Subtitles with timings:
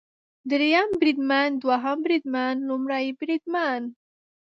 [0.49, 3.81] دریم بریدمن، دوهم بریدمن، لومړی بریدمن